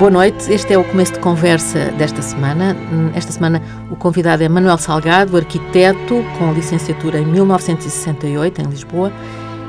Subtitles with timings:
[0.00, 2.74] Boa noite, este é o começo de conversa desta semana.
[3.14, 3.60] Esta semana
[3.90, 9.12] o convidado é Manuel Salgado, arquiteto com licenciatura em 1968 em Lisboa.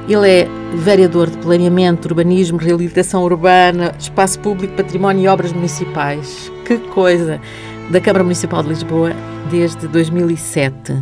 [0.08, 6.50] Ele é vereador de planeamento, urbanismo, reabilitação urbana, espaço público, património e obras municipais.
[6.66, 7.42] Que coisa!
[7.90, 9.12] Da Câmara Municipal de Lisboa
[9.50, 10.96] desde 2007.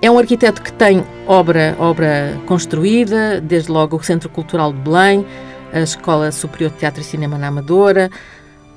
[0.00, 5.26] É um arquiteto que tem obra, obra construída, desde logo o Centro Cultural de Belém,
[5.72, 8.08] a Escola Superior de Teatro e Cinema na Amadora,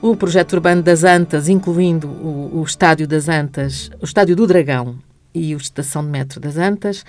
[0.01, 4.97] o projeto urbano das Antas, incluindo o, o Estádio das Antas, o Estádio do Dragão
[5.33, 7.03] e o Estação de Metro das Antas,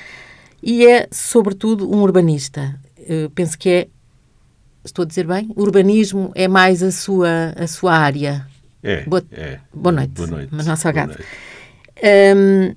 [0.62, 2.78] e é, sobretudo, um urbanista.
[2.97, 3.88] Eu penso que é,
[4.84, 8.47] estou a dizer bem, urbanismo é mais a sua, a sua área.
[8.83, 9.58] É, boa, é.
[9.73, 10.55] Boa noite, Boa noite.
[10.55, 11.17] Manuel Salgado.
[12.36, 12.75] Um,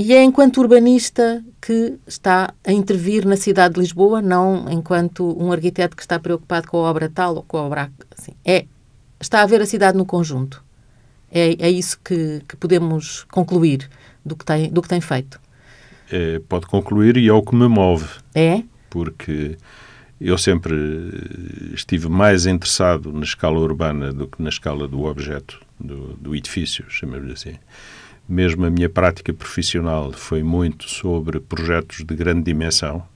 [0.00, 5.50] e é enquanto urbanista que está a intervir na cidade de Lisboa, não enquanto um
[5.50, 8.32] arquiteto que está preocupado com a obra tal ou com a obra assim.
[8.44, 8.66] É
[9.20, 10.64] está a ver a cidade no conjunto.
[11.30, 13.88] É, é isso que, que podemos concluir
[14.24, 15.40] do que tem, do que tem feito.
[16.10, 18.08] É, pode concluir e é o que me move.
[18.34, 18.62] É?
[18.88, 19.58] Porque
[20.20, 20.74] eu sempre
[21.74, 26.84] estive mais interessado na escala urbana do que na escala do objeto, do, do edifício,
[26.88, 27.54] chamemos assim.
[28.28, 33.06] Mesmo a minha prática profissional foi muito sobre projetos de grande dimensão,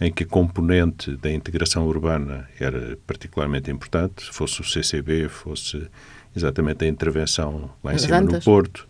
[0.00, 5.88] em que a componente da integração urbana era particularmente importante, fosse o CCB, fosse
[6.34, 8.34] exatamente a intervenção lá em As cima Antas.
[8.34, 8.88] no Porto,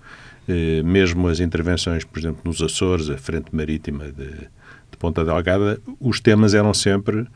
[0.48, 5.80] eh, mesmo as intervenções, por exemplo, nos Açores, a frente marítima de, de Ponta Delgada,
[6.00, 7.26] os temas eram sempre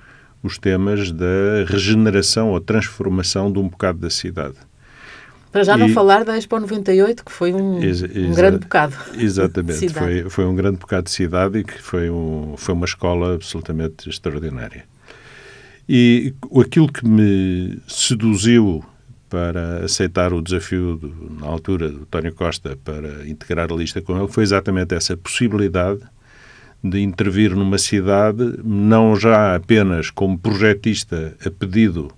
[0.42, 4.56] os temas da regeneração ou transformação de um bocado da cidade.
[5.56, 8.94] Para já não E- falar da Expo 98, que foi um, Exa- um grande bocado.
[9.16, 13.36] Exatamente, foi, foi um grande bocado de cidade e que foi, um, foi uma escola
[13.36, 14.84] absolutamente extraordinária.
[15.88, 18.84] E aquilo que me seduziu
[19.30, 24.14] para aceitar o desafio, do- na altura, do António Costa para integrar a lista com
[24.14, 26.00] ele foi exatamente essa possibilidade
[26.84, 32.10] de intervir numa cidade, não já apenas como projetista a pedido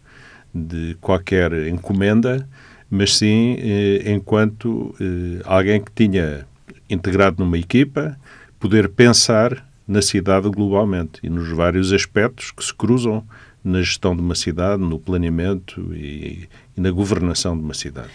[0.52, 2.44] de qualquer encomenda,
[2.90, 6.46] mas sim eh, enquanto eh, alguém que tinha
[6.88, 8.16] integrado numa equipa,
[8.58, 13.24] poder pensar na cidade globalmente e nos vários aspectos que se cruzam
[13.64, 18.08] na gestão de uma cidade, no planeamento e, e na governação de uma cidade.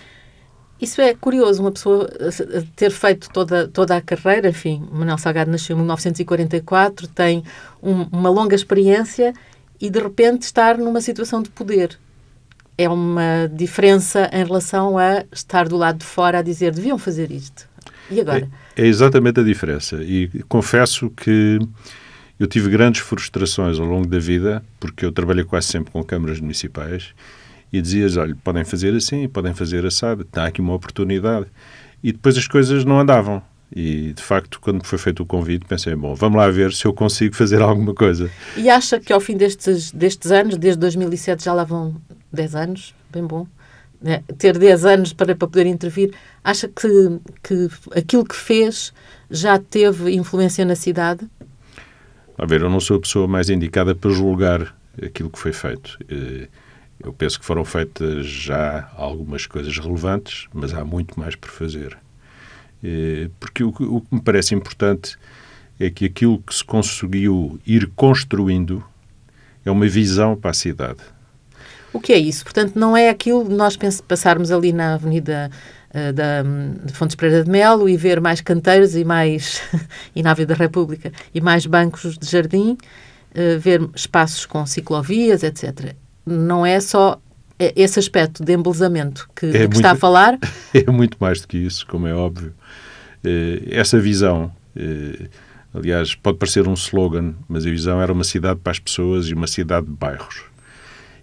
[0.81, 5.49] Isso é curioso, uma pessoa eh, ter feito toda, toda a carreira, enfim, Manuel Salgado
[5.51, 7.43] nasceu em 1944, tem
[7.81, 9.33] um- uma longa experiência
[9.79, 11.97] e de repente estar numa situação de poder.
[12.77, 17.31] É uma diferença em relação a estar do lado de fora a dizer deviam fazer
[17.31, 17.67] isto.
[18.09, 18.49] E agora?
[18.75, 20.03] É, é exatamente a diferença.
[20.03, 21.59] E confesso que
[22.39, 26.39] eu tive grandes frustrações ao longo da vida, porque eu trabalhei quase sempre com câmaras
[26.39, 27.13] municipais
[27.71, 31.47] e dizias, olha, podem fazer assim, podem fazer assado, está aqui uma oportunidade.
[32.03, 33.41] E depois as coisas não andavam.
[33.75, 36.93] E, de facto, quando foi feito o convite, pensei, bom, vamos lá ver se eu
[36.93, 38.29] consigo fazer alguma coisa.
[38.55, 41.95] E acha que ao fim destes, destes anos, desde 2007 já lá vão
[42.33, 43.47] 10 anos, bem bom,
[44.01, 44.23] né?
[44.37, 46.13] ter 10 anos para, para poder intervir,
[46.43, 48.93] acha que, que aquilo que fez
[49.29, 51.29] já teve influência na cidade?
[52.37, 55.97] A ver, eu não sou a pessoa mais indicada para julgar aquilo que foi feito.
[56.09, 56.47] Eh,
[57.03, 61.97] Eu penso que foram feitas já algumas coisas relevantes, mas há muito mais por fazer.
[62.83, 65.17] Eh, Porque o que o que me parece importante
[65.79, 68.83] é que aquilo que se conseguiu ir construindo
[69.65, 71.01] é uma visão para a cidade.
[71.93, 72.43] O que é isso?
[72.43, 73.77] Portanto, não é aquilo de nós
[74.07, 75.49] passarmos ali na Avenida
[75.93, 79.61] eh, da, de Fontes Pereira de Melo e ver mais canteiros e mais
[80.15, 82.77] e na Avenida da República e mais bancos de jardim,
[83.35, 85.93] eh, ver espaços com ciclovias, etc.
[86.25, 87.19] Não é só
[87.59, 90.39] eh, esse aspecto de embelezamento que, de que muito- está a falar.
[90.73, 92.53] É muito mais do que isso, como é óbvio.
[93.23, 94.51] Eh, Essa visão,
[95.73, 99.33] aliás, pode parecer um slogan, mas a visão era uma cidade para as pessoas e
[99.33, 100.43] uma cidade de bairros.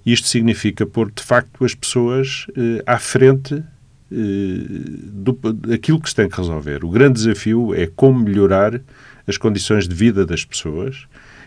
[0.05, 3.65] Isto significa pôr, de facto, as pessoas eh, à frente eh,
[4.11, 6.85] do, daquilo que se tem que resolver.
[6.85, 8.81] O grande desafio é como melhorar
[9.27, 11.07] as condições de vida das pessoas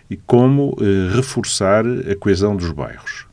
[0.10, 3.26] e como eh, reforçar a coesão dos bairros.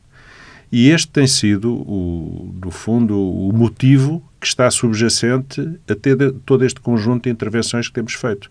[0.71, 6.65] E este tem sido, o, no fundo, o motivo que está subjacente a ter todo
[6.65, 8.49] este conjunto de intervenções que temos feito.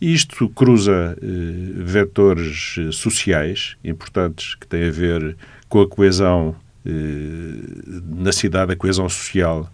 [0.00, 1.26] Isto cruza eh,
[1.76, 5.36] vetores sociais importantes que têm a ver
[5.74, 6.54] com a coesão
[6.86, 9.68] eh, na cidade, a coesão social,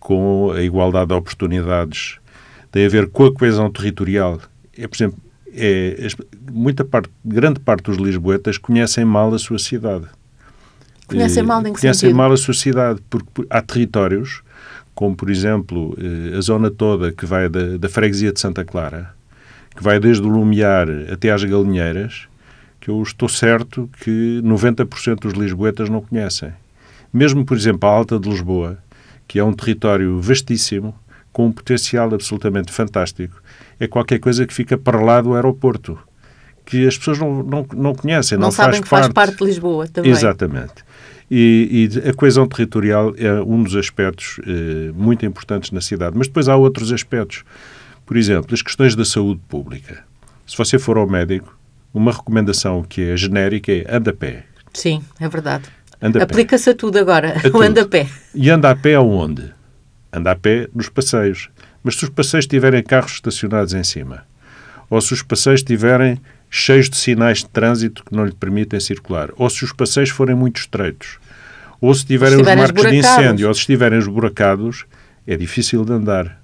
[0.00, 2.16] com a igualdade de oportunidades,
[2.70, 4.40] tem a ver com a coesão territorial.
[4.74, 5.18] É, por exemplo,
[5.52, 6.08] é,
[6.50, 10.06] muita parte, grande parte dos lisboetas conhecem mal a sua cidade.
[11.06, 12.16] Conhecem mal, em que Conhecem sentido?
[12.16, 14.42] mal a sociedade, porque há territórios,
[14.94, 15.94] como por exemplo
[16.34, 19.12] a zona toda que vai da, da freguesia de Santa Clara,
[19.76, 22.26] que vai desde o Lumiar até às Galinheiras,
[22.82, 26.52] que eu estou certo que 90% dos lisboetas não conhecem.
[27.12, 28.76] Mesmo, por exemplo, a Alta de Lisboa,
[29.28, 30.92] que é um território vastíssimo,
[31.32, 33.40] com um potencial absolutamente fantástico,
[33.78, 35.96] é qualquer coisa que fica para lá do aeroporto,
[36.66, 39.14] que as pessoas não, não, não conhecem, não, não sabem faz que faz parte.
[39.14, 40.10] parte de Lisboa também.
[40.10, 40.74] Exatamente.
[41.30, 46.18] E, e, a coesão territorial é um dos aspectos eh, muito importantes na cidade.
[46.18, 47.44] Mas depois há outros aspectos.
[48.04, 50.04] Por exemplo, as questões da saúde pública.
[50.46, 51.56] Se você for ao médico,
[51.92, 54.44] uma recomendação que é genérica é anda a pé.
[54.72, 55.64] Sim, é verdade.
[56.20, 57.62] Aplica-se a tudo agora, A o tudo.
[57.62, 58.08] anda a pé.
[58.34, 59.52] E anda a pé aonde?
[60.12, 61.48] Anda a pé nos passeios.
[61.82, 64.24] Mas se os passeios tiverem carros estacionados em cima,
[64.90, 69.30] ou se os passeios estiverem cheios de sinais de trânsito que não lhe permitem circular,
[69.36, 71.18] ou se os passeios forem muito estreitos,
[71.80, 74.84] ou se tiverem, os marcos de incêndio, ou se estiverem esburacados,
[75.26, 76.40] é difícil de andar.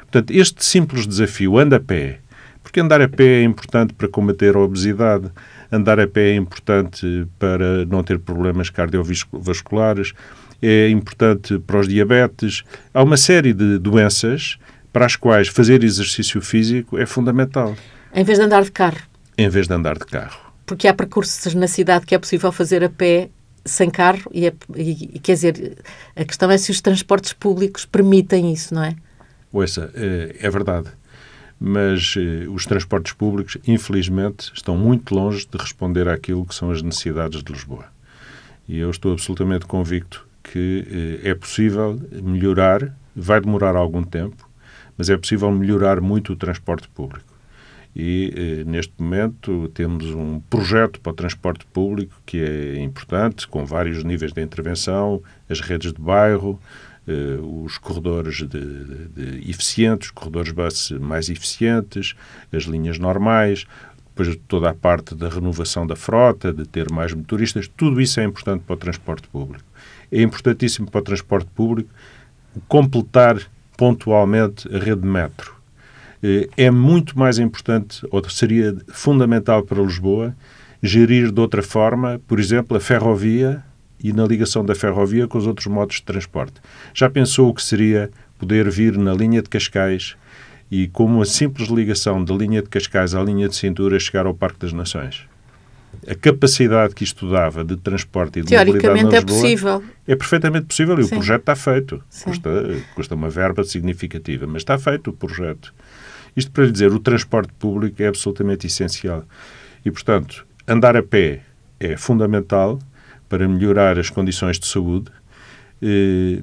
[0.00, 2.18] Portanto, este simples desafio, anda a pé,
[2.62, 5.30] porque andar a pé é importante para combater a obesidade,
[5.70, 10.12] andar a pé é importante para não ter problemas cardiovasculares,
[10.60, 12.62] é importante para os diabetes.
[12.94, 14.58] Há uma série de doenças
[14.92, 17.74] para as quais fazer exercício físico é fundamental,
[18.14, 18.98] Em vez de andar de carro.
[19.38, 20.52] em vez de andar de carro.
[20.66, 23.28] Porque há percursos na cidade que é possível fazer a pé
[23.64, 25.78] sem carro e, é- e- quer dizer,
[26.14, 28.94] a questão é se os transportes públicos permitem isso, não é?
[29.52, 30.88] Ouça, é, é verdade.
[31.64, 36.82] Mas eh, os transportes públicos, infelizmente, estão muito longe de responder àquilo que são as
[36.82, 37.84] necessidades de Lisboa.
[38.68, 44.50] E eu estou absolutamente convicto que eh, é possível melhorar, vai demorar algum tempo,
[44.98, 47.32] mas é possível melhorar muito o transporte público.
[47.94, 53.64] E eh, neste momento temos um projeto para o transporte público que é importante, com
[53.64, 56.58] vários níveis de intervenção, as redes de bairro,
[57.06, 62.14] eh, os corredores de, de- de eficientes, os corredores bus mais eficientes,
[62.52, 63.66] as linhas normais,
[64.14, 68.24] depois toda a parte da renovação da frota, de ter mais motoristas, tudo isso é
[68.24, 69.64] importante para o transporte público.
[70.10, 71.88] É importantíssimo para o transporte público
[72.68, 73.38] completar
[73.76, 75.54] pontualmente a rede de metro.
[76.22, 80.36] Eh, É muito mais importante, ou seria fundamental para Lisboa,
[80.82, 83.64] gerir de outra forma, por exemplo, a ferrovia
[84.02, 86.60] e na ligação da ferrovia com os outros modos de transporte.
[86.92, 90.16] Já pensou o que seria poder vir na linha de Cascais
[90.70, 94.34] e, com uma simples ligação da linha de Cascais à linha de cintura, chegar ao
[94.34, 95.26] Parque das Nações?
[96.08, 99.84] A capacidade que isto dava de transporte e de mobilidade Teoricamente na é Lisboa possível.
[100.08, 101.14] é perfeitamente possível e Sim.
[101.14, 102.02] o projeto está feito.
[102.08, 102.24] Sim.
[102.24, 102.50] Custa,
[102.94, 105.72] custa uma verba significativa, mas está feito o projeto.
[106.36, 109.24] Isto para lhe dizer, o transporte público é absolutamente essencial.
[109.84, 111.42] E, portanto, andar a pé
[111.78, 112.78] é fundamental
[113.32, 115.10] para melhorar as condições de saúde.
[115.80, 116.42] Eh,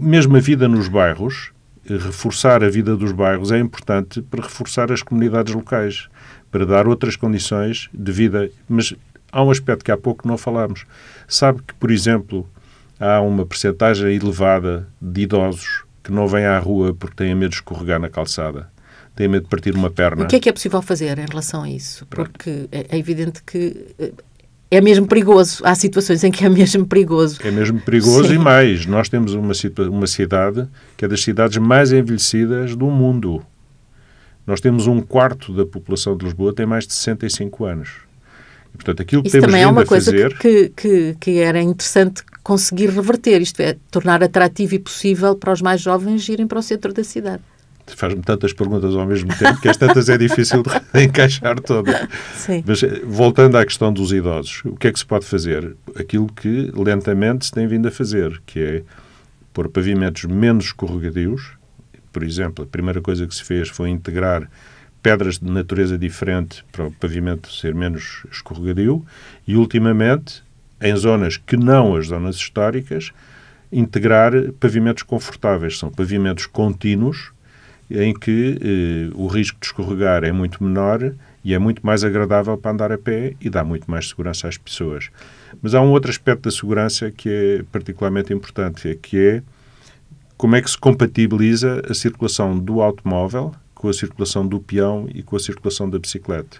[0.00, 1.52] mesmo a vida nos bairros,
[1.84, 6.08] eh, reforçar a vida dos bairros é importante para reforçar as comunidades locais,
[6.50, 8.50] para dar outras condições de vida.
[8.66, 8.94] Mas
[9.30, 10.86] há um aspecto que há pouco não falámos.
[11.28, 12.48] Sabe que, por exemplo,
[12.98, 17.56] há uma percentagem elevada de idosos que não vêm à rua porque têm medo de
[17.56, 18.70] escorregar na calçada,
[19.14, 20.24] têm medo de partir uma perna.
[20.24, 22.06] O que é que é possível fazer em relação a isso?
[22.06, 24.12] Porque é, é evidente que eh,
[24.70, 25.62] é mesmo perigoso.
[25.64, 27.38] Há situações em que é mesmo perigoso.
[27.42, 28.34] É mesmo perigoso Sim.
[28.34, 28.86] e mais.
[28.86, 29.52] Nós temos uma,
[29.88, 33.42] uma cidade que é das cidades mais envelhecidas do mundo.
[34.46, 37.90] Nós temos um quarto da população de Lisboa tem mais de 65 anos.
[38.74, 40.36] E, portanto, aquilo que Isso temos também é uma coisa fazer...
[40.38, 45.60] que, que, que era interessante conseguir reverter, isto é, tornar atrativo e possível para os
[45.60, 47.42] mais jovens irem para o centro da cidade.
[47.96, 50.70] Faz-me tantas perguntas ao mesmo tempo que as tantas é difícil de
[51.04, 52.08] encaixar todas.
[52.34, 52.62] Sim.
[52.66, 55.76] Mas eh, voltando à questão dos idosos, o que é que se pode fazer?
[55.96, 58.82] Aquilo que lentamente se tem vindo a fazer, que é
[59.52, 61.52] pôr pavimentos menos escorregadios.
[62.12, 64.48] Por exemplo, a primeira coisa que se fez foi integrar
[65.02, 69.04] pedras de natureza diferente para o pavimento ser menos escorregadio
[69.46, 70.42] e, ultimamente,
[70.80, 73.12] em zonas que não as zonas históricas,
[73.70, 75.78] integrar pavimentos confortáveis.
[75.78, 77.32] São pavimentos contínuos
[77.90, 81.14] em que eh, o risco de escorregar é muito menor
[81.44, 84.58] e é muito mais agradável para andar a pé e dá muito mais segurança às
[84.58, 85.10] pessoas.
[85.62, 89.42] Mas há um outro aspecto da segurança que é particularmente importante, é que é
[90.36, 95.22] como é que se compatibiliza a circulação do automóvel com a circulação do peão e
[95.22, 96.58] com a circulação da bicicleta.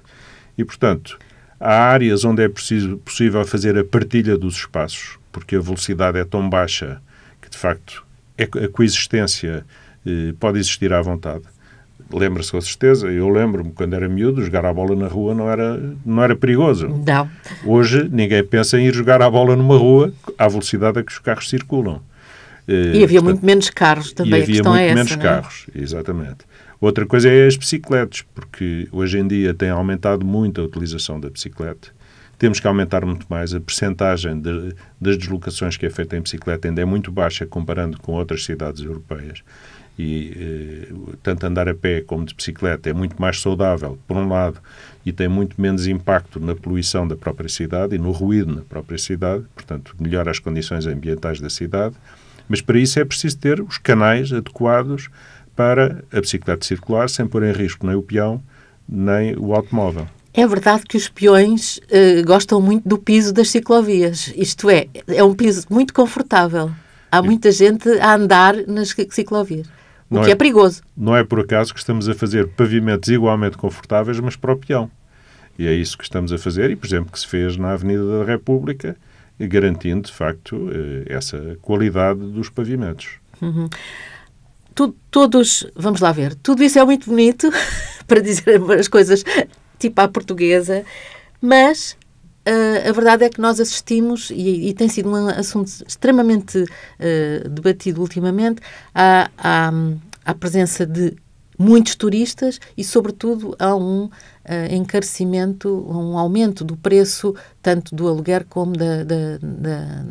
[0.56, 1.18] E, portanto,
[1.60, 6.24] há áreas onde é preciso, possível fazer a partilha dos espaços, porque a velocidade é
[6.24, 7.00] tão baixa
[7.42, 8.04] que, de facto,
[8.36, 9.64] é- a coexistência
[10.38, 11.44] pode existir à vontade.
[12.12, 15.80] lembra-se com certeza, eu lembro-me quando era miúdo, jogar a bola na rua não era,
[16.04, 16.88] não era perigoso.
[16.88, 17.28] Não.
[17.64, 21.18] Hoje ninguém pensa em ir jogar a bola numa rua à velocidade a que os
[21.18, 22.00] carros circulam.
[22.68, 26.44] E havia Portanto, muito menos carros também, e havia muito é menos carros, exatamente.
[26.80, 31.30] Outra coisa é as bicicletas, porque hoje em dia tem aumentado muito a utilização da
[31.30, 31.88] bicicleta.
[32.38, 36.68] Temos que aumentar muito mais a percentagem de, das deslocações que é feita em bicicleta,
[36.68, 39.42] ainda é muito baixa comparando com outras cidades europeias.
[39.98, 44.28] E eh, tanto andar a pé como de bicicleta é muito mais saudável, por um
[44.28, 44.60] lado,
[45.04, 48.98] e tem muito menos impacto na poluição da própria cidade e no ruído na própria
[48.98, 51.96] cidade, portanto, melhora as condições ambientais da cidade.
[52.48, 55.08] Mas para isso é preciso ter os canais adequados
[55.56, 58.40] para a bicicleta circular sem pôr em risco nem o peão
[58.88, 60.08] nem o automóvel.
[60.32, 64.32] É verdade que os peões uh, gostam muito do piso das ciclovias.
[64.36, 66.70] Isto é, é um piso muito confortável.
[67.10, 69.66] Há muita gente a andar nas ciclovias.
[70.10, 70.82] O não que é, é, perigoso.
[70.96, 74.90] Não é por acaso que estamos a fazer pavimentos igualmente confortáveis, mas para o peão.
[75.58, 78.18] E é isso que estamos a fazer, e por exemplo, que se fez na Avenida
[78.18, 78.96] da República,
[79.38, 83.18] garantindo, de facto, eh, essa qualidade dos pavimentos.
[83.42, 83.68] Uhum
[84.78, 87.50] tu, todos, vamos lá ver, tudo isso é muito bonito
[88.06, 89.24] para dizer as coisas
[89.76, 90.84] tipo à portuguesa,
[91.42, 91.96] mas
[92.88, 98.00] a verdade é que nós assistimos, e, e tem sido um assunto extremamente uh, debatido
[98.00, 98.60] ultimamente,
[98.94, 99.70] à, à,
[100.24, 101.16] à, presença de
[101.58, 104.10] muitos turistas e, sobretudo, a um uh,
[104.70, 110.04] encarecimento, um aumento do preço, tanto do aluguer como da, da, da,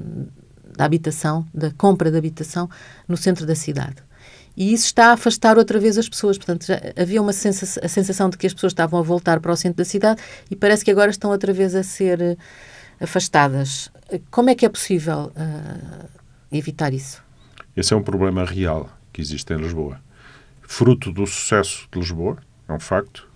[0.77, 2.69] da habitação, da compra de habitação
[3.07, 4.06] no centro da cidade.
[4.57, 6.35] E isso está a afastar outra vez as pessoas.
[6.35, 9.51] Portanto, já havia uma sensação, a sensação de que as pessoas estavam a voltar para
[9.51, 12.37] o centro da cidade e parece que agora estão outra vez a ser uh,
[12.99, 13.91] afastadas.
[14.31, 16.09] Como é que é possível uh,
[16.51, 17.23] evitar isso?
[17.75, 20.01] Esse é um problema real que existe em Lisboa.
[20.63, 22.37] Fruto do sucesso de Lisboa,
[22.67, 23.27] é um facto.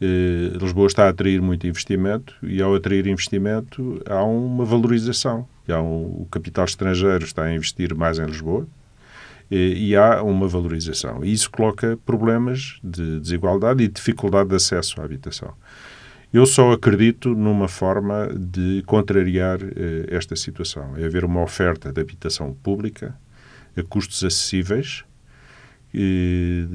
[0.00, 5.46] Eh, Lisboa está a atrair muito investimento e, ao atrair investimento, há uma valorização.
[5.68, 8.66] Há um, o capital estrangeiro está a investir mais em Lisboa,
[9.50, 11.24] e há uma valorização.
[11.24, 15.54] E isso coloca problemas de desigualdade e dificuldade de acesso à habitação.
[16.32, 20.94] Eu só acredito numa forma de contrariar eh, esta situação.
[20.96, 23.18] É haver uma oferta de habitação pública
[23.74, 25.04] a custos acessíveis,
[25.94, 26.66] eh,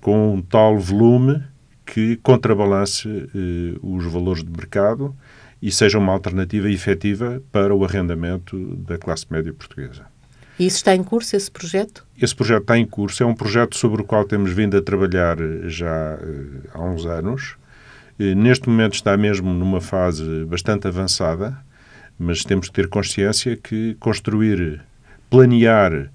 [0.00, 1.40] com um tal volume
[1.84, 5.14] que contrabalance eh, os valores de mercado
[5.62, 10.04] e seja uma alternativa efetiva para o arrendamento da classe média portuguesa.
[10.58, 12.06] E isso está em curso, esse projeto?
[12.20, 13.22] Esse projeto está em curso.
[13.22, 17.04] É um projeto sobre o qual temos vindo a trabalhar eh, já uh, há uns
[17.04, 17.56] anos.
[18.18, 21.58] Uh, neste momento está mesmo numa fase bastante avançada,
[22.18, 24.82] mas temos que ter consciência que construir,
[25.28, 26.10] planear,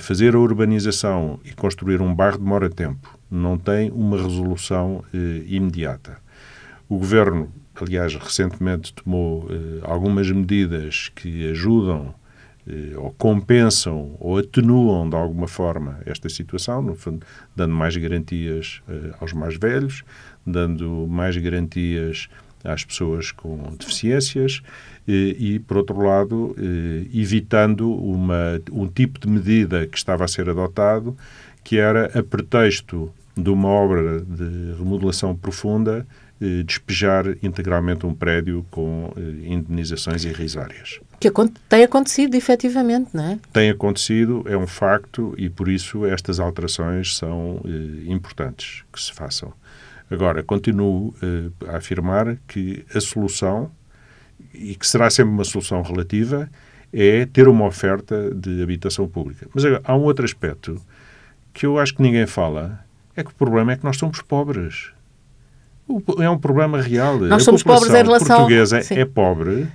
[0.00, 3.18] fazer a urbanização e construir um bairro demora tempo.
[3.30, 5.02] Não tem uma resolução
[5.46, 6.18] imediata.
[6.88, 9.48] O Governo, aliás, recentemente tomou
[9.82, 12.19] algumas medidas que ajudam eh,
[12.96, 17.24] ou compensam ou atenuam de alguma forma esta situação, no fundo,
[17.54, 20.04] dando mais garantias uh, aos mais velhos,
[20.46, 22.28] dando mais garantias
[22.64, 24.62] às pessoas com deficiências
[25.06, 30.28] e, e por outro lado, eh, evitando uma, um tipo de medida que estava a
[30.28, 31.16] ser adotado,
[31.64, 36.06] que era a pretexto de uma obra de remodelação profunda,
[36.40, 41.00] eh, despejar integralmente um prédio com eh, indenizações irrisórias.
[41.20, 41.30] Que
[41.68, 43.38] tem acontecido, efetivamente, não é?
[43.52, 49.12] Tem acontecido, é um facto, e por isso estas alterações são eh, importantes que se
[49.12, 49.52] façam.
[50.10, 51.14] Agora, continuo
[51.68, 53.70] a afirmar que a solução,
[54.52, 56.50] e que será sempre uma solução relativa,
[56.92, 59.46] é ter uma oferta de habitação pública.
[59.54, 60.80] Mas agora, há um outro aspecto
[61.52, 64.90] que eu acho que ninguém fala, é que o problema é que nós somos pobres.
[66.18, 67.18] É um problema real.
[67.18, 68.36] Nós somos pobres em relação...
[68.38, 68.94] portuguesa Sim.
[68.94, 69.66] é pobre,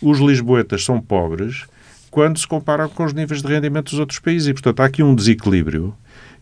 [0.00, 1.64] os lisboetas são pobres
[2.10, 4.48] quando se comparam com os níveis de rendimento dos outros países.
[4.48, 5.94] E, portanto, há aqui um desequilíbrio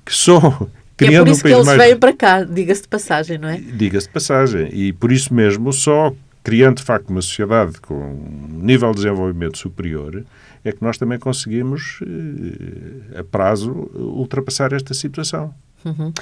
[0.05, 1.79] que só criando é por isso um que eles mais...
[1.79, 3.57] vêm para cá, diga-se de passagem, não é?
[3.57, 4.69] Diga-se de passagem.
[4.73, 6.13] E por isso mesmo, só
[6.43, 10.25] criando de facto uma sociedade com um nível de desenvolvimento superior,
[10.65, 15.55] é que nós também conseguimos, eh, a prazo, ultrapassar esta situação.
[15.85, 16.13] Uhum.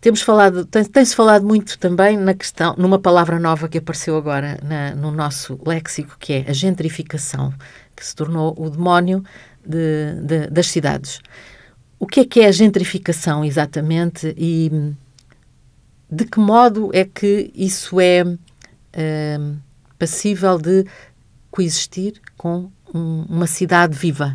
[0.00, 4.58] Temos falado, tem-se tem falado muito também na questão, numa palavra nova que apareceu agora
[4.62, 7.52] na, no nosso léxico, que é a gentrificação,
[7.94, 9.22] que se tornou o demónio
[9.64, 11.20] de, de, das cidades.
[11.98, 14.94] O que é que é a gentrificação exatamente e
[16.10, 19.56] de que modo é que isso é uh,
[19.98, 20.86] passível de
[21.50, 24.34] coexistir com um, uma cidade viva?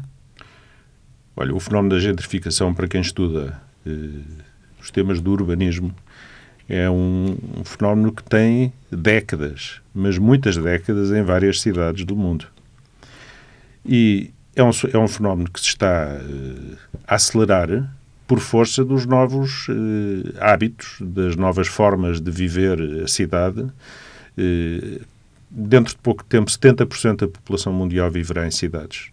[1.35, 4.44] Olha, o fenómeno da gentrificação, para quem estuda uh,
[4.85, 5.93] os temas do urbanismo,
[6.69, 12.47] é um, um fenómeno que tem décadas, mas muitas décadas em várias cidades do mundo.
[13.83, 16.77] E é um, é um fenómeno que se está uh,
[17.07, 17.93] a acelerar
[18.27, 19.73] por força dos novos uh,
[20.39, 23.61] hábitos, das novas formas de viver a cidade.
[23.61, 25.01] Uh,
[25.49, 29.11] dentro de pouco tempo, 70% da população mundial viverá em cidades.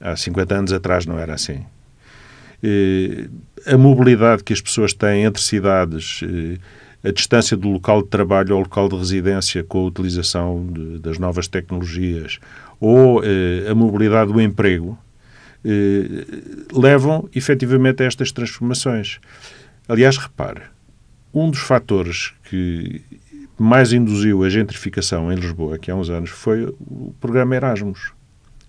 [0.00, 1.64] Há 50 anos atrás não era assim.
[3.66, 6.20] A mobilidade que as pessoas têm entre cidades
[7.06, 11.18] a distância do local de trabalho ao local de residência com a utilização de, das
[11.18, 12.40] novas tecnologias
[12.80, 14.98] ou eh, a mobilidade do emprego
[15.64, 16.26] eh,
[16.72, 19.20] levam efetivamente a estas transformações.
[19.88, 20.62] Aliás, repare,
[21.32, 23.00] um dos fatores que
[23.56, 28.12] mais induziu a gentrificação em Lisboa, que há uns anos, foi o programa Erasmus.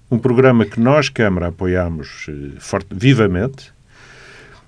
[0.10, 3.74] Um programa que nós, Câmara, apoiámos eh, forte, vivamente,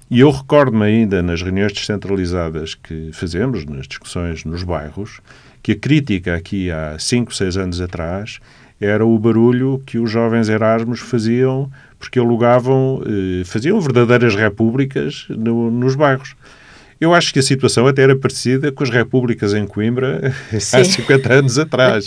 [0.09, 5.21] e eu recordo-me ainda nas reuniões descentralizadas que fazemos, nas discussões nos bairros,
[5.61, 8.39] que a crítica aqui há 5, 6 anos atrás
[8.81, 15.69] era o barulho que os jovens Erasmus faziam porque alugavam, eh, faziam verdadeiras repúblicas no,
[15.69, 16.33] nos bairros.
[17.00, 20.77] Eu acho que a situação até era parecida com as repúblicas em Coimbra Sim.
[20.77, 22.06] há 50 anos atrás.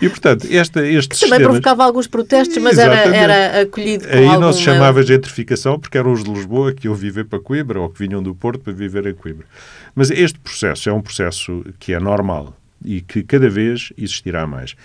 [0.00, 1.42] E, portanto, esta, estes Também sistemas...
[1.42, 4.38] provocava alguns protestos, mas era, era, acolhido com Aí alguma...
[4.46, 7.90] não se chamava gentrificação porque eram os de Lisboa que iam viver para Coimbra ou
[7.90, 9.46] que vinham do Porto para viver em Coimbra.
[9.94, 14.76] Mas este processo é um processo que é normal e que cada vez existirá mais.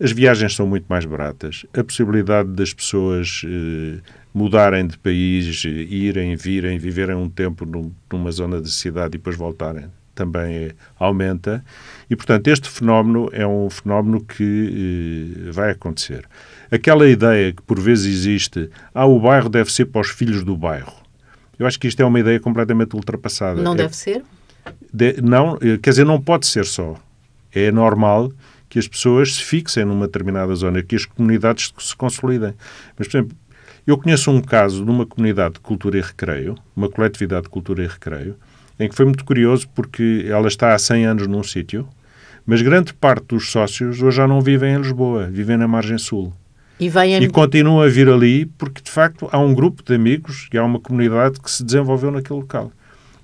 [0.00, 1.64] As viagens são muito mais baratas.
[1.76, 4.00] A possibilidade das pessoas eh,
[4.34, 7.66] mudarem de país, irem, virem, viverem um tempo
[8.10, 11.64] numa zona de cidade e depois voltarem, também aumenta.
[12.08, 16.26] E, portanto, este fenómeno é um fenómeno que eh, vai acontecer.
[16.70, 20.56] Aquela ideia que por vezes existe, ah, o bairro deve ser para os filhos do
[20.56, 20.94] bairro.
[21.58, 23.60] Eu acho que isto é uma ideia completamente ultrapassada.
[23.60, 24.24] Não é, deve ser?
[24.92, 26.96] De, não, eh, quer dizer, não pode ser só.
[27.54, 28.32] É normal
[28.72, 32.54] que as pessoas se fixem numa determinada zona, que as comunidades se consolidem.
[32.98, 33.36] Mas, por exemplo,
[33.86, 37.84] eu conheço um caso de uma comunidade de cultura e recreio, uma coletividade de cultura
[37.84, 38.34] e recreio,
[38.80, 41.86] em que foi muito curioso porque ela está há 100 anos num sítio,
[42.46, 46.32] mas grande parte dos sócios hoje já não vivem em Lisboa, vivem na margem sul.
[46.80, 47.18] E, vem a...
[47.20, 50.64] e continuam a vir ali porque, de facto, há um grupo de amigos e há
[50.64, 52.72] uma comunidade que se desenvolveu naquele local.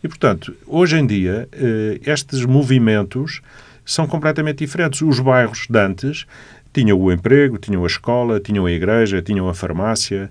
[0.05, 3.41] E, portanto, hoje em dia, eh, estes movimentos
[3.88, 5.01] são completamente diferentes.
[5.01, 6.27] Os bairros de antes
[6.74, 10.31] tinham o emprego, tinham a escola, tinham a igreja, tinham a farmácia,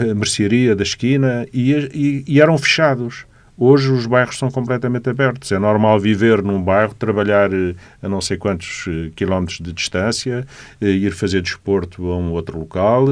[0.00, 3.26] a mercearia da esquina e, e, e, eram fechados.
[3.58, 5.50] Hoje os bairros são completamente abertos.
[5.50, 10.46] É normal viver num bairro, trabalhar eh, a não sei quantos eh, quilómetros de distância,
[10.78, 13.06] eh, ir fazer desporto a um outro local,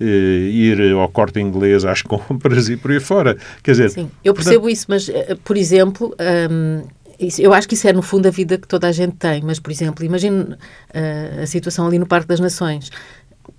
[0.00, 3.36] ir ao corte inglês às compras e por aí fora.
[3.62, 4.72] Quer dizer, Sim, eu percebo portanto...
[4.72, 5.10] isso, mas,
[5.44, 6.16] por exemplo,
[6.50, 6.82] hum,
[7.20, 9.42] isso, eu acho que isso é, no fundo, a vida que toda a gente tem.
[9.42, 12.90] Mas, por exemplo, imagine uh, a situação ali no Parque das Nações,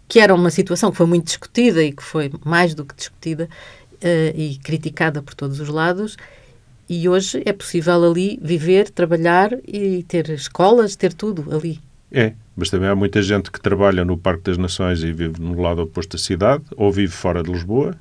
[0.07, 3.47] que era uma situação que foi muito discutida e que foi mais do que discutida
[3.95, 6.17] uh, e criticada por todos os lados.
[6.89, 11.79] E hoje é possível ali viver, trabalhar e ter escolas, ter tudo ali.
[12.11, 15.61] É, mas também há muita gente que trabalha no Parque das Nações e vive no
[15.61, 17.95] lado oposto da cidade, ou vive fora de Lisboa,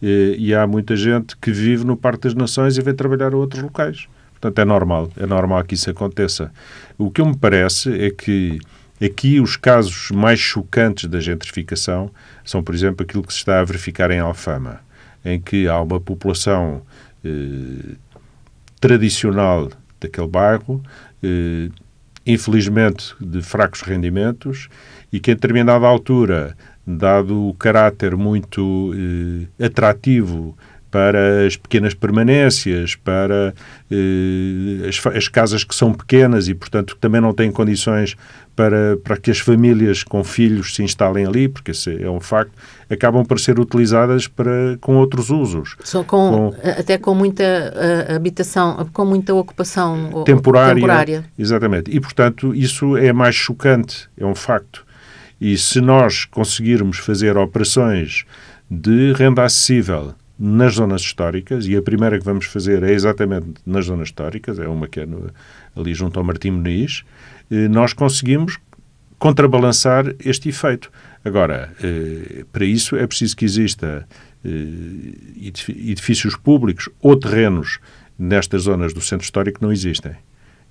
[0.00, 3.36] e, e há muita gente que vive no Parque das Nações e vem trabalhar a
[3.36, 4.06] outros locais.
[4.40, 6.50] Portanto, é normal, é normal que isso aconteça.
[6.96, 8.58] O que me parece é que
[9.02, 12.10] aqui os casos mais chocantes da gentrificação
[12.44, 14.80] são, por exemplo, aquilo que se está a verificar em Alfama,
[15.24, 16.82] em que há uma população
[17.22, 17.96] eh,
[18.80, 20.82] tradicional daquele bairro,
[21.22, 21.68] eh,
[22.26, 24.68] infelizmente de fracos rendimentos,
[25.12, 28.94] e que em determinada altura, dado o caráter muito
[29.58, 30.56] eh, atrativo
[30.90, 33.54] para as pequenas permanências, para
[33.90, 38.16] eh, as, as, casas que são pequenas e, portanto, também não têm condições
[38.56, 42.52] para, para que as famílias com filhos se instalem ali, porque esse é um facto,
[42.90, 45.76] acabam por ser utilizadas para, com outros usos.
[45.84, 51.24] Só com, com até com muita uh, habitação, com muita ocupação temporária, temporária.
[51.38, 51.90] Exatamente.
[51.90, 54.84] E, portanto, isso é mais chocante, é um facto.
[55.40, 58.24] E se nós conseguirmos fazer operações
[58.70, 63.84] de renda acessível nas zonas históricas, e a primeira que vamos fazer é exatamente nas
[63.84, 65.30] zonas históricas, é uma que é no,
[65.76, 67.04] ali junto ao Martim Muniz,
[67.50, 68.58] eh, nós conseguimos
[69.18, 70.90] contrabalançar este efeito.
[71.22, 74.08] Agora, eh, para isso é preciso que exista
[74.42, 77.78] eh, edifícios públicos ou terrenos
[78.18, 80.16] nestas zonas do centro histórico que não existem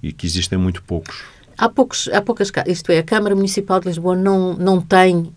[0.02, 1.22] e que existem muito poucos.
[1.60, 5.34] Há, poucos, há poucas isto é, a Câmara Municipal de Lisboa não, não tem uh,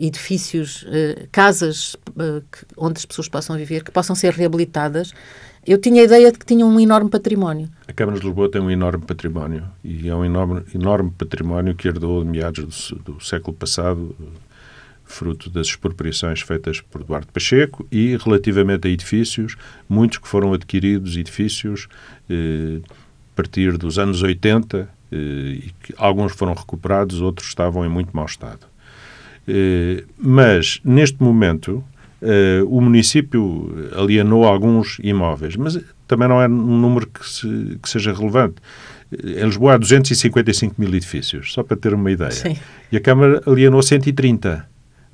[0.00, 5.12] edifícios, uh, casas uh, que, onde as pessoas possam viver, que possam ser reabilitadas.
[5.66, 7.68] Eu tinha a ideia de que tinha um enorme património.
[7.86, 11.86] A Câmara de Lisboa tem um enorme património e é um enorme, enorme património que
[11.86, 14.16] herdou de meados do, do século passado,
[15.04, 19.54] fruto das expropriações feitas por Duarte Pacheco e relativamente a edifícios,
[19.86, 21.88] muitos que foram adquiridos, edifícios
[23.34, 28.26] partir dos anos 80 eh, e que alguns foram recuperados, outros estavam em muito mau
[28.26, 28.66] estado.
[29.46, 31.84] Eh, mas, neste momento,
[32.22, 37.88] eh, o município alienou alguns imóveis, mas também não é um número que, se, que
[37.88, 38.56] seja relevante.
[39.12, 42.30] Em Lisboa há 255 mil edifícios, só para ter uma ideia.
[42.30, 42.56] Sim.
[42.90, 44.66] E a Câmara alienou 130.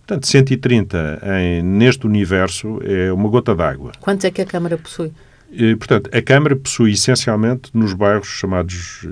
[0.06, 3.92] Portanto, 130 em, neste universo é uma gota d'água.
[4.00, 5.12] Quantos é que a Câmara possui?
[5.50, 9.08] E, portanto, a Câmara possui essencialmente nos bairros chamados,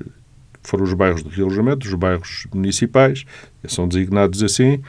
[0.62, 3.24] foram os bairros de realojamento, os bairros municipais,
[3.66, 4.80] são designados assim,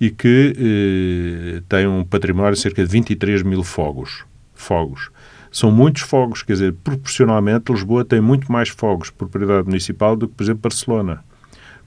[0.00, 4.24] e que eh, têm um património de cerca de 23 mil fogos.
[4.54, 5.10] Fogos.
[5.50, 10.34] São muitos fogos, quer dizer, proporcionalmente, Lisboa tem muito mais fogos propriedade municipal do que,
[10.34, 11.24] por exemplo, Barcelona.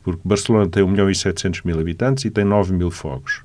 [0.04, 3.44] Porque Barcelona tem 1 milhão e 700 mil habitantes e tem 9 mil fogos.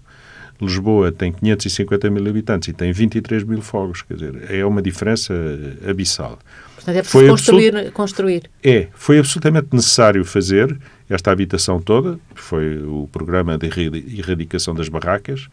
[0.61, 5.35] Lisboa tem 550 mil habitantes e tem 23 mil fogos, quer dizer, é uma diferença
[5.88, 6.38] abissal.
[6.75, 7.92] Portanto, é preciso construir, absolut...
[7.92, 8.51] construir.
[8.62, 13.66] É, foi absolutamente necessário fazer esta habitação toda, foi o programa de
[14.19, 15.49] erradicação das barracas,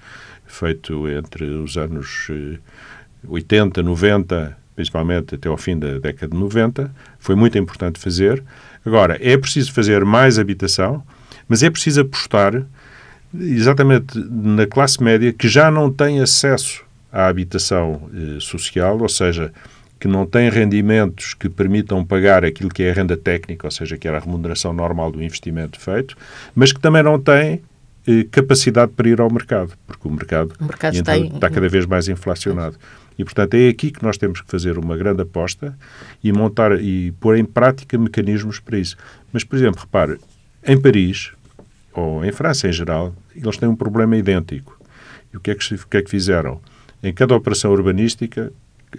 [0.45, 2.27] feito entre os anos
[3.27, 8.43] 80, eh, 90, principalmente até ao fim da década de 90, foi muito importante fazer.
[8.85, 11.03] Agora, é preciso fazer mais habitação,
[11.47, 12.63] mas é preciso apostar
[13.33, 19.51] exatamente na classe média que já não tem acesso à habitação eh, social, ou seja,
[19.99, 23.97] que não tem rendimentos que permitam pagar aquilo que é a renda técnica, ou seja,
[23.97, 26.17] que era a remuneração normal do investimento feito,
[26.53, 27.61] mas que também não tem
[28.05, 31.69] eh, capacidade para ir ao mercado, porque o mercado, o mercado então, está, está, cada
[31.69, 32.75] vez mais inflacionado.
[33.17, 35.77] E, portanto, é aqui que nós temos que fazer uma grande aposta
[36.23, 38.97] e montar e pôr em prática mecanismos para isso.
[39.31, 40.17] Mas, por exemplo, repare,
[40.65, 41.31] em Paris,
[41.93, 44.79] ou em França em geral, eles têm um problema idêntico.
[45.33, 46.61] E o que é que, o que, é que fizeram?
[47.01, 48.51] Em cada operação urbanística,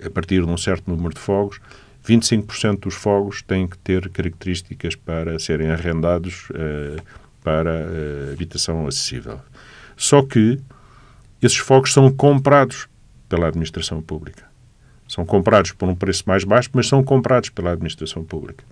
[0.04, 1.60] a partir de um certo número de fogos,
[2.06, 7.02] 25% dos fogos têm que ter características para serem arrendados uh,
[7.42, 9.40] para uh, habitação acessível.
[9.96, 10.60] Só que
[11.40, 12.88] esses fogos são comprados
[13.28, 14.44] pela administração pública.
[15.08, 18.64] São comprados por um preço mais baixo, mas são comprados pela administração pública.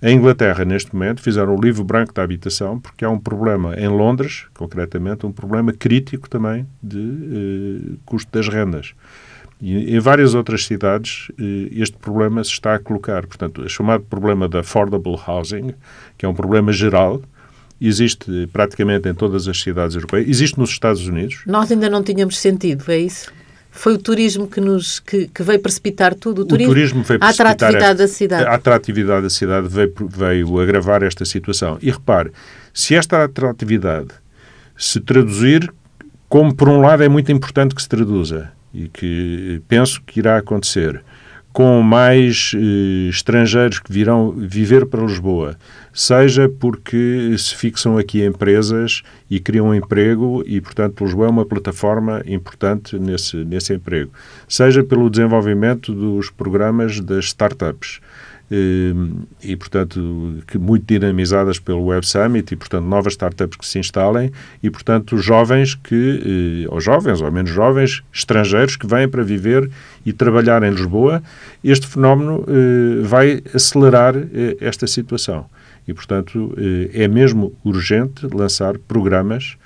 [0.00, 3.88] Em Inglaterra, neste momento, fizeram o livro branco da habitação, porque há um problema em
[3.88, 8.94] Londres, concretamente, um problema crítico também de eh, custo das rendas.
[9.60, 13.26] E em várias outras cidades eh, este problema se está a colocar.
[13.26, 15.74] Portanto, o chamado problema da affordable housing,
[16.16, 17.20] que é um problema geral,
[17.80, 21.42] existe praticamente em todas as cidades europeias, existe nos Estados Unidos.
[21.44, 23.32] Nós ainda não tínhamos sentido, é isso?
[23.70, 26.42] Foi o turismo que, nos, que, que veio precipitar tudo?
[26.42, 28.44] O turismo, o turismo veio a atratividade esta, da cidade.
[28.44, 31.78] A atratividade da cidade veio, veio agravar esta situação.
[31.80, 32.32] E repare,
[32.72, 34.08] se esta atratividade
[34.76, 35.72] se traduzir,
[36.28, 40.36] como por um lado é muito importante que se traduza, e que penso que irá
[40.36, 41.02] acontecer,
[41.58, 45.56] com mais eh, estrangeiros que virão viver para Lisboa,
[45.92, 51.44] seja porque se fixam aqui empresas e criam um emprego e, portanto, Lisboa é uma
[51.44, 54.12] plataforma importante nesse, nesse emprego,
[54.48, 57.98] seja pelo desenvolvimento dos programas das startups.
[58.50, 63.78] Ehm, e, portanto, que muito dinamizadas pelo Web Summit e, portanto, novas startups que se
[63.78, 64.32] instalem
[64.62, 69.70] e, portanto, jovens que, eh, ou jovens, ou menos jovens, estrangeiros que vêm para viver
[70.04, 71.22] e trabalhar em Lisboa,
[71.62, 75.44] este fenómeno eh, vai acelerar eh, esta situação.
[75.86, 76.54] E, portanto,
[76.92, 79.56] é mesmo urgente lançar programas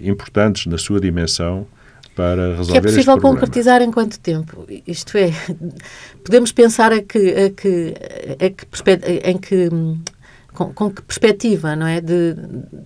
[0.00, 1.66] importantes na sua dimensão
[2.14, 4.66] para resolver que é possível concretizar em quanto tempo?
[4.86, 5.32] Isto é,
[6.24, 7.94] podemos pensar a que, a que,
[8.34, 9.68] a que em que
[10.52, 12.00] com, com, que perspectiva, não é?
[12.00, 12.34] De...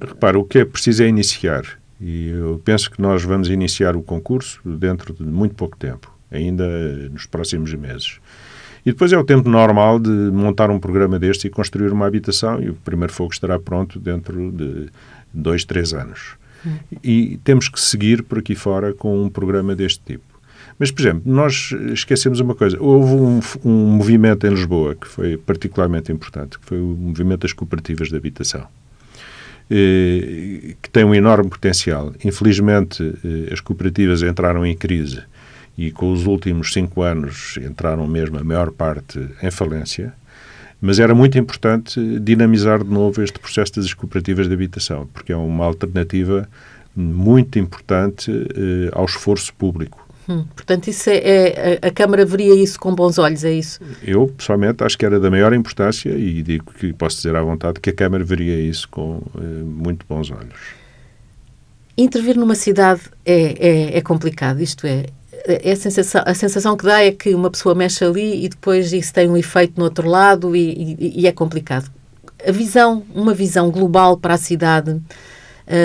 [0.01, 1.65] Repara, o que é preciso é iniciar.
[2.01, 6.67] E eu penso que nós vamos iniciar o concurso dentro de muito pouco tempo, ainda
[7.09, 8.19] nos próximos meses.
[8.85, 12.61] E depois é o tempo normal de montar um programa deste e construir uma habitação,
[12.63, 14.89] e o primeiro fogo estará pronto dentro de
[15.33, 16.37] dois, três anos.
[17.03, 20.35] E temos que seguir por aqui fora com um programa deste tipo.
[20.79, 22.77] Mas, por exemplo, nós esquecemos uma coisa.
[22.81, 27.53] Houve um, um movimento em Lisboa que foi particularmente importante, que foi o movimento das
[27.53, 28.67] cooperativas de habitação,
[29.71, 32.13] eh, que tem um enorme potencial.
[32.25, 35.23] Infelizmente, eh, as cooperativas entraram em crise
[35.79, 40.13] e com os últimos cinco anos entraram mesmo a maior parte em falência
[40.87, 45.37] Mas era muito importante dinamizar de novo este processo das cooperativas de habitação, porque é
[45.37, 46.47] uma alternativa
[46.95, 50.07] muito importante eh, ao esforço público.
[50.29, 53.81] Hum, portanto, isso é, é, a Câmara veria isso com bons olhos, é isso?
[54.03, 57.81] Eu, pessoalmente, acho que era da maior importância e digo que posso dizer à vontade
[57.81, 60.53] que a Câmara veria isso com eh, muito bons olhos.
[61.97, 65.07] Intervir numa cidade é, é, é complicado, isto é,
[65.47, 68.93] é a sensação, a sensação que dá é que uma pessoa mexe ali e depois
[68.93, 71.91] isso tem um efeito no outro lado e, e, e é complicado.
[72.47, 75.01] A visão, uma visão global para a cidade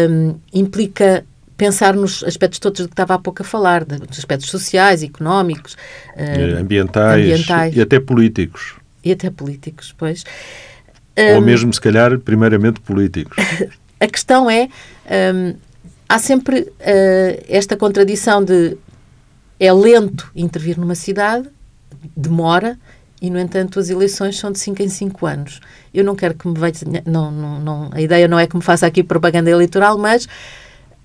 [0.10, 1.26] um, implica
[1.58, 5.74] pensar nos aspectos todos do que estava há pouco a falar, dos aspectos sociais, económicos,
[6.16, 8.76] uh, ambientais, ambientais, e até políticos.
[9.04, 10.24] E até políticos, pois.
[11.18, 13.36] Ou um, mesmo, se calhar, primeiramente políticos.
[14.00, 14.70] a questão é,
[15.34, 15.54] um,
[16.08, 18.78] há sempre uh, esta contradição de
[19.60, 21.50] é lento intervir numa cidade,
[22.16, 22.78] demora,
[23.22, 25.60] e, no entanto, as eleições são de 5 em 5 anos.
[25.94, 26.86] Eu não quero que me veja.
[27.06, 30.28] Não, não, não, a ideia não é que me faça aqui propaganda eleitoral, mas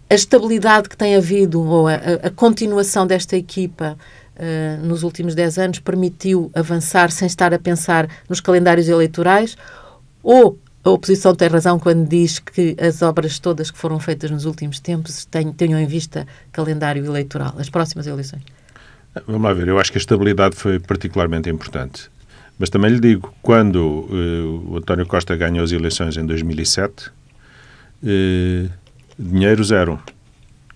[0.08, 3.98] a estabilidade que tem havido, ou a, a continuação desta equipa
[4.36, 9.56] uh, nos últimos 10 anos, permitiu avançar sem estar a pensar nos calendários eleitorais?
[10.22, 14.44] Ou a oposição tem razão quando diz que as obras todas que foram feitas nos
[14.44, 18.42] últimos tempos tenham em vista calendário eleitoral, as próximas eleições?
[19.26, 22.10] Vamos lá ver, eu acho que a estabilidade foi particularmente importante.
[22.58, 27.08] Mas também lhe digo, quando uh, o António Costa ganhou as eleições em 2007,
[28.02, 28.70] uh,
[29.18, 30.00] dinheiro zero.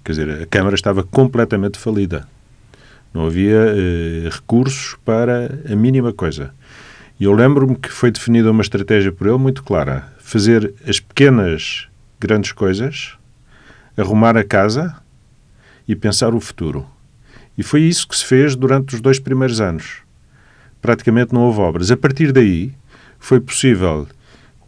[0.02, 2.26] Quer dizer, a Câmara estava completamente falida.
[3.12, 6.52] Não havia uh, recursos para a mínima coisa.
[7.20, 11.88] E eu lembro-me que foi definida uma estratégia por ele muito clara: fazer as pequenas,
[12.20, 13.18] grandes coisas,
[13.96, 14.94] arrumar a casa
[15.86, 16.86] e pensar o futuro.
[17.56, 20.02] E foi isso que se fez durante os dois primeiros anos.
[20.80, 21.90] Praticamente não houve obras.
[21.90, 22.72] A partir daí,
[23.18, 24.06] foi possível,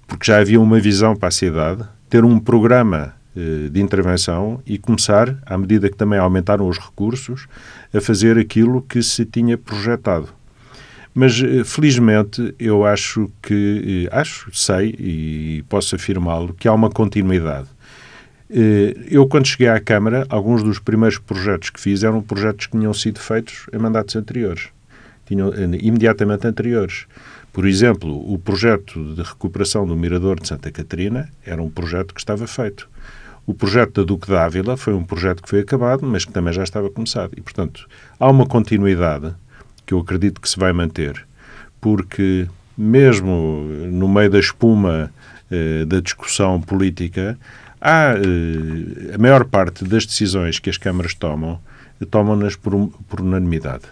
[0.08, 4.76] porque já havia uma visão para a cidade, ter um programa eh, de intervenção e
[4.76, 7.46] começar, à medida que também aumentaram os recursos,
[7.94, 10.39] a fazer aquilo que se tinha projetado.
[11.14, 16.90] Mas, eh, felizmente, eu acho que, eh, acho, sei e posso afirmá-lo, que há uma
[16.90, 17.68] continuidade.
[19.08, 22.92] Eu, quando cheguei à Câmara, alguns dos primeiros projetos que fiz eram projetos que tinham
[22.92, 24.70] sido feitos em mandatos anteriores,
[25.24, 27.06] tinham, imediatamente anteriores.
[27.52, 32.20] Por exemplo, o projeto de recuperação do Mirador de Santa Catarina era um projeto que
[32.20, 32.88] estava feito.
[33.46, 36.62] O projeto da Duque d'Ávila foi um projeto que foi acabado, mas que também já
[36.62, 37.32] estava começado.
[37.36, 39.34] E, portanto, há uma continuidade
[39.90, 41.26] que eu acredito que se vai manter,
[41.80, 42.46] porque
[42.78, 45.12] mesmo no meio da espuma
[45.50, 47.36] eh, da discussão política,
[47.80, 51.58] há eh, a maior parte das decisões que as câmaras tomam,
[52.08, 52.72] tomam-nas por,
[53.08, 53.82] por unanimidade.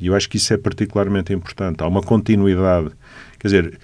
[0.00, 1.82] E eu acho que isso é particularmente importante.
[1.82, 2.88] Há uma continuidade.
[3.38, 3.78] Quer dizer,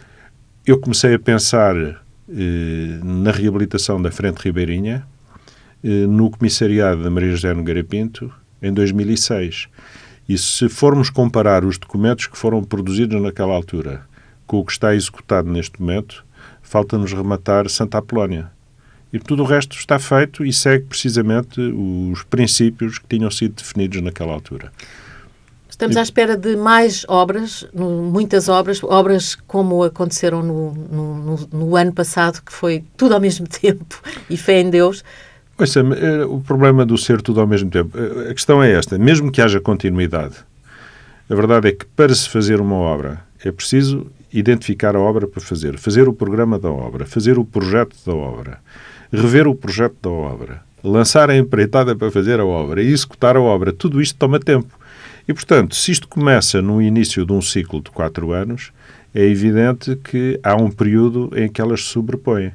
[0.66, 5.06] eu comecei a pensar eh, na reabilitação da Frente Ribeirinha,
[5.84, 9.68] eh, no comissariado da Maria José Nogueira Pinto, em 2006.
[10.28, 14.04] E se formos comparar os documentos que foram produzidos naquela altura
[14.46, 16.24] com o que está executado neste momento,
[16.62, 18.50] falta-nos rematar Santa Apolónia.
[19.12, 24.00] E tudo o resto está feito e segue precisamente os princípios que tinham sido definidos
[24.02, 24.72] naquela altura.
[25.68, 31.92] Estamos à espera de mais obras, muitas obras, obras como aconteceram no, no, no, ano
[31.92, 35.04] passado, que foi tudo ao mesmo tempo e fé em Deus.
[35.58, 37.96] Ouça, eh, o problema do ser tudo ao mesmo tempo,
[38.28, 40.36] a questão é esta, mesmo que haja continuidade,
[41.30, 45.40] a verdade é que para se fazer uma obra é preciso identificar a obra para
[45.40, 48.58] fazer, fazer o programa da obra, fazer o projeto da obra,
[49.10, 53.40] rever o projeto da obra, lançar a empreitada para fazer a obra e executar a
[53.40, 53.72] obra.
[53.72, 54.78] Tudo isto toma tempo.
[55.26, 58.72] E, portanto, se isto começa no início de um ciclo de quatro anos,
[59.14, 62.52] é evidente que há um período em que elas se sobrepõem.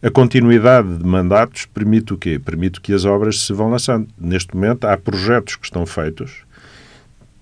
[0.00, 2.38] A continuidade de mandatos permite o quê?
[2.38, 4.06] Permite que as obras se vão lançando.
[4.16, 6.44] Neste momento, há projetos que estão feitos.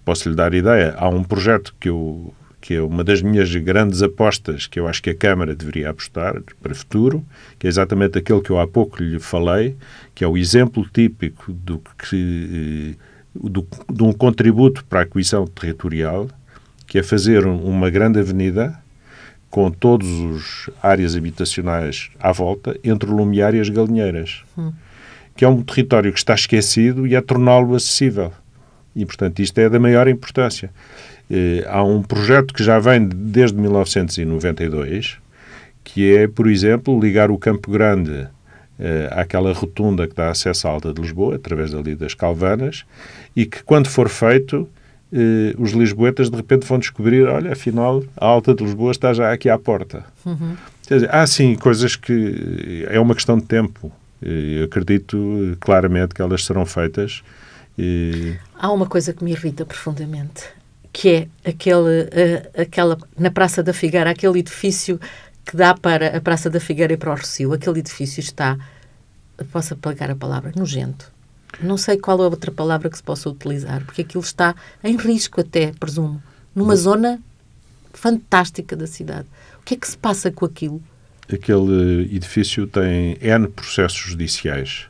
[0.07, 0.95] Posso lhe dar ideia.
[0.97, 5.03] Há um projeto que, eu, que é uma das minhas grandes apostas que eu acho
[5.03, 7.23] que a Câmara deveria apostar para o futuro,
[7.59, 9.77] que é exatamente aquele que eu há pouco lhe falei,
[10.14, 12.97] que é o exemplo típico do que
[13.35, 16.27] do, de um contributo para a coesão territorial,
[16.87, 18.81] que é fazer uma grande avenida
[19.50, 24.72] com todas as áreas habitacionais à volta, entre o Lumiar e as Galinheiras, hum.
[25.35, 28.32] que é um território que está esquecido e é torná-lo acessível.
[28.94, 30.70] E, portanto, isto é da maior importância.
[31.30, 35.18] Eh, há um projeto que já vem desde 1992,
[35.85, 38.28] que é, por exemplo, ligar o Campo Grande uh,
[39.12, 42.85] àquela rotunda que dá acesso à Alta de Lisboa, através ali das Calvanas,
[43.35, 44.68] e que, quando for feito,
[45.12, 49.33] eh, os lisboetas de repente vão descobrir, olha, afinal, a Alta de Lisboa está já
[49.33, 50.05] aqui à porta.
[50.25, 50.57] Uhum.
[50.83, 53.90] Dizer, há sim coisas que é uma questão de tempo.
[54.23, 57.23] Eu acredito claramente que elas serão feitas.
[57.79, 58.37] E...
[58.59, 60.45] Há uma coisa que me irrita profundamente,
[60.92, 64.99] que é aquele, uh, aquela, na Praça da Figueira, aquele edifício
[65.45, 67.53] que dá para a Praça da Figueira e para o Rocio.
[67.53, 68.57] Aquele edifício está,
[69.53, 71.12] posso apagar a palavra, nojento.
[71.62, 74.96] Não sei qual é a outra palavra que se possa utilizar, porque aquilo está em
[74.96, 76.22] risco até, presumo,
[76.54, 76.76] numa hum.
[76.76, 77.22] zona
[77.92, 79.26] fantástica da cidade.
[79.61, 80.82] O que é que se passa com aquilo?
[81.32, 84.87] Aquele edifício tem N processos judiciais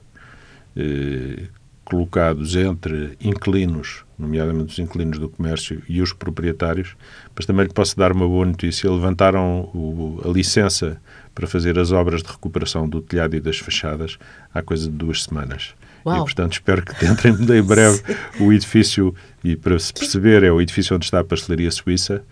[0.76, 1.44] eh,
[1.86, 6.96] colocados entre inquilinos, nomeadamente os inquilinos do comércio e os proprietários,
[7.34, 8.90] mas também lhe posso dar uma boa notícia.
[8.90, 11.00] Levantaram o, a licença
[11.34, 14.18] para fazer as obras de recuperação do telhado e das fachadas
[14.52, 15.74] há coisa de duas semanas.
[16.06, 16.18] Uau.
[16.18, 18.00] E, portanto, espero que entrem em breve
[18.38, 22.22] o edifício, e para se perceber, é o edifício onde está a pastelaria suíça,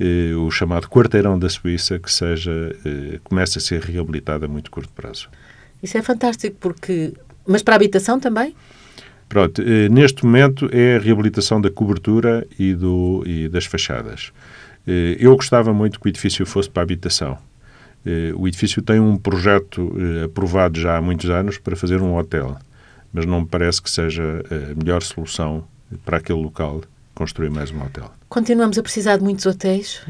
[0.00, 4.70] eh, o chamado quarteirão da Suíça, que seja, eh, comece a ser reabilitado a muito
[4.70, 5.28] curto prazo.
[5.82, 7.12] Isso é fantástico, porque...
[7.46, 8.54] Mas para a habitação também?
[9.28, 14.32] Pronto, eh, neste momento é a reabilitação da cobertura e, do, e das fachadas.
[14.86, 17.38] Eh, eu gostava muito que o edifício fosse para a habitação.
[18.04, 22.16] Eh, o edifício tem um projeto eh, aprovado já há muitos anos para fazer um
[22.16, 22.56] hotel
[23.12, 25.64] mas não me parece que seja a melhor solução
[26.04, 26.82] para aquele local
[27.14, 28.10] construir mais um hotel.
[28.28, 30.00] Continuamos a precisar de muitos hotéis?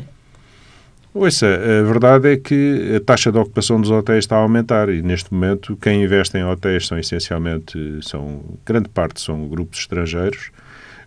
[1.15, 5.03] Ouça, a verdade é que a taxa de ocupação dos hotéis está a aumentar e
[5.03, 10.51] neste momento quem investe em hotéis são essencialmente, são, grande parte são grupos estrangeiros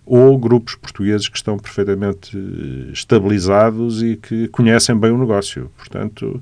[0.06, 2.38] ou grupos portugueses que estão perfeitamente
[2.94, 5.72] estabilizados e que conhecem bem o negócio.
[5.76, 6.40] Portanto,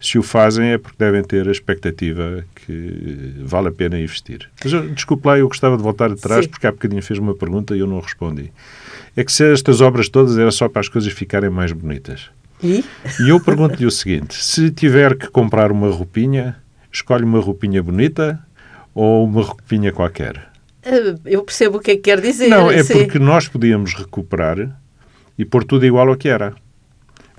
[0.00, 4.48] se o fazem é porque devem ter a expectativa que vale a pena investir.
[4.62, 6.50] Mas eu, desculpe lá, eu gostava de voltar atrás Sim.
[6.50, 8.52] porque há bocadinho fez uma pergunta e eu não respondi.
[9.16, 12.30] É que se estas obras todas era só para as coisas ficarem mais bonitas.
[12.62, 12.84] E?
[13.20, 16.56] E eu pergunto-lhe o seguinte: se tiver que comprar uma roupinha,
[16.92, 18.38] escolhe uma roupinha bonita
[18.94, 20.50] ou uma roupinha qualquer?
[20.82, 22.48] Eh, eu percebo o que é que quer dizer.
[22.48, 22.94] Não, é Sim.
[22.94, 24.78] porque nós podíamos recuperar
[25.38, 26.54] e pôr tudo igual ao que era.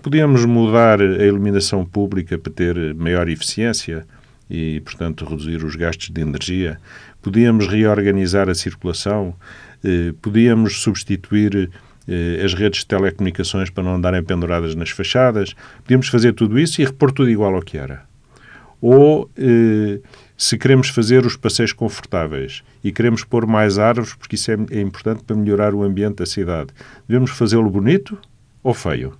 [0.07, 4.07] Podíamos mudar a iluminação pública para ter maior eficiência
[4.49, 6.79] e, portanto, reduzir os gastos de energia.
[7.21, 9.35] Podíamos reorganizar a circulação.
[9.83, 11.69] Eh, podíamos substituir
[12.07, 15.53] eh, as redes de telecomunicações para não andarem penduradas nas fachadas.
[15.83, 18.05] Podíamos fazer tudo isso e repor tudo igual ao que era.
[18.79, 19.99] Ou, eh,
[20.37, 24.79] se queremos fazer os passeios confortáveis e queremos pôr mais árvores, porque isso é, é
[24.79, 26.69] importante para melhorar o ambiente da cidade,
[27.09, 28.17] devemos fazê-lo bonito
[28.67, 29.13] ou feio.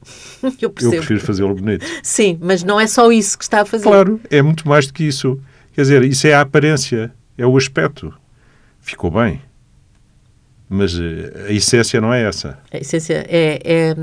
[0.61, 0.95] Eu, percebo.
[0.95, 1.85] Eu prefiro fazê-lo bonito.
[2.03, 3.83] Sim, mas não é só isso que está a fazer.
[3.83, 5.39] Claro, é muito mais do que isso.
[5.73, 8.13] Quer dizer, isso é a aparência, é o aspecto.
[8.81, 9.41] Ficou bem.
[10.69, 12.59] Mas eh, a essência não é essa.
[12.73, 13.95] A essência é, é,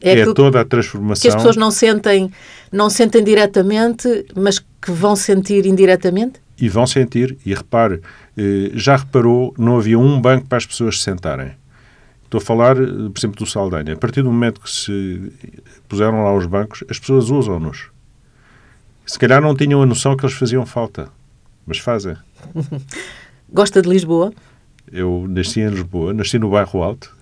[0.00, 1.20] é, é toda a transformação.
[1.20, 2.32] Que as pessoas não sentem,
[2.72, 6.40] não sentem diretamente, mas que vão sentir indiretamente?
[6.58, 8.00] E vão sentir, e repare,
[8.38, 11.57] eh, já reparou, não havia um banco para as pessoas se sentarem.
[12.28, 13.94] Estou a falar, por exemplo, do Saldanha.
[13.94, 15.32] A partir do momento que se
[15.88, 17.88] puseram lá os bancos, as pessoas usam-nos.
[19.06, 21.08] Se calhar não tinham a noção que eles faziam falta,
[21.66, 22.14] mas fazem.
[23.50, 24.30] Gosta de Lisboa?
[24.92, 27.16] Eu nasci em Lisboa, nasci no bairro Alto,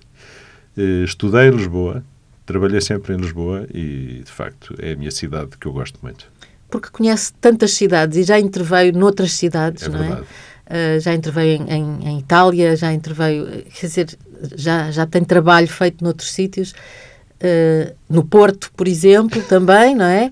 [0.77, 2.03] eh, estudei em Lisboa,
[2.45, 6.27] trabalhei sempre em Lisboa e, de facto, é a minha cidade que eu gosto muito.
[6.69, 10.23] Porque conhece tantas cidades e já interveio noutras cidades, é não verdade.
[10.23, 10.97] é?
[10.97, 14.19] Uh, já interveio em, em, em, Itália, já interveio, quer dizer,
[14.55, 20.31] já, já tem trabalho feito noutros sítios, uh, no Porto, por exemplo, também, não é?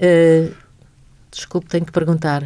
[0.00, 0.54] Uh,
[1.30, 2.44] desculpe, tenho que perguntar.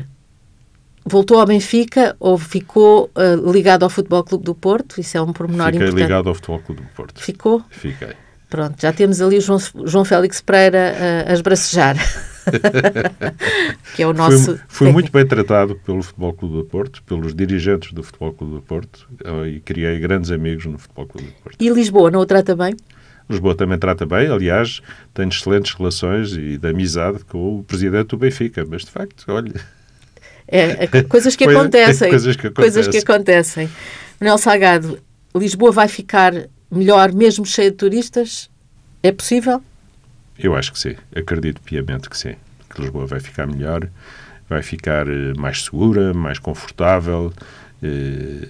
[1.05, 3.11] Voltou ao Benfica ou ficou
[3.51, 5.01] ligado ao Futebol Clube do Porto?
[5.01, 5.93] Isso é um pormenor Fiquei importante.
[5.93, 7.21] Fiquei ligado ao Futebol Clube do Porto.
[7.21, 7.63] Ficou?
[7.71, 8.11] Fiquei.
[8.51, 10.95] Pronto, já temos ali o João, João Félix Pereira
[11.27, 11.97] a, a esbracejar.
[13.95, 14.59] que é o nosso.
[14.69, 18.63] Fui, muito bem tratado pelo Futebol Clube do Porto, pelos dirigentes do Futebol Clube do
[18.63, 21.57] Porto eh, e criei grandes amigos no Futebol Clube do Porto.
[21.61, 22.75] E Lisboa não o trata bem?
[23.29, 24.81] Lisboa também trata bem, aliás,
[25.15, 29.55] tenho excelentes relações e de amizade com o presidente do Benfica, mas de facto, olha.
[30.49, 32.11] É, é coisas que acontecem.
[32.11, 32.73] coisas que acontecem.
[32.73, 33.71] Coisas que acontecem.
[34.21, 34.99] Manuel Salgado,
[35.35, 36.33] Lisboa vai ficar
[36.71, 38.51] melhor mesmo cheia de turistas?
[39.03, 39.63] É possível?
[40.43, 40.95] Eu acho que sim.
[41.15, 42.35] Acredito piamente que sim.
[42.73, 43.87] Que Lisboa vai ficar melhor,
[44.49, 47.33] vai ficar eh, mais segura, mais confortável,
[47.83, 48.49] eh,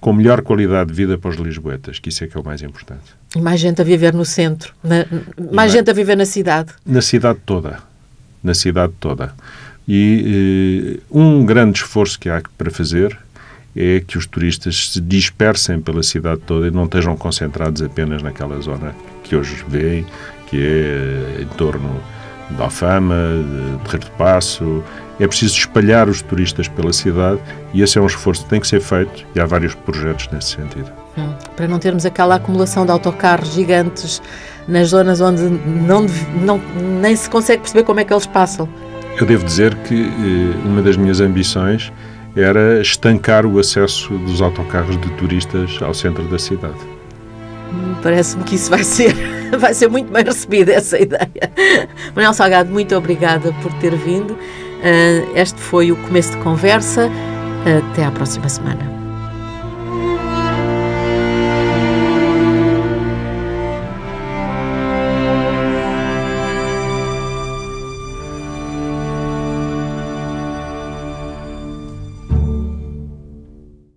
[0.00, 2.62] com melhor qualidade de vida para os lisboetas, que isso é que é o mais
[2.62, 3.14] importante.
[3.34, 5.06] E mais gente a viver no centro, na,
[5.52, 6.72] mais gente a viver na cidade.
[6.84, 7.78] Na cidade toda.
[8.42, 9.34] Na cidade toda.
[9.86, 13.16] E eh, um grande esforço que há para fazer
[13.76, 18.60] é que os turistas se dispersem pela cidade toda e não estejam concentrados apenas naquela
[18.60, 18.94] zona
[19.24, 20.06] que hoje veem,
[20.54, 22.00] que é em torno
[22.48, 24.84] de Alfama, de Terreiro de Passo.
[25.18, 27.40] É preciso espalhar os turistas pela cidade
[27.72, 30.50] e esse é um esforço que tem que ser feito e há vários projetos nesse
[30.50, 30.90] sentido.
[31.18, 34.22] Hum, para não termos aquela acumulação de autocarros gigantes
[34.68, 36.06] nas zonas onde não,
[36.44, 36.60] não,
[37.00, 38.68] nem se consegue perceber como é que eles passam.
[39.18, 41.92] Eu devo dizer que eh, uma das minhas ambições
[42.36, 46.93] era estancar o acesso dos autocarros de turistas ao centro da cidade.
[48.02, 49.14] Parece-me que isso vai ser,
[49.58, 51.50] vai ser muito bem recebida, essa ideia.
[52.14, 54.32] Manuel Salgado, muito obrigada por ter vindo.
[54.32, 57.10] Uh, este foi o começo de conversa.
[57.64, 59.03] Até à próxima semana.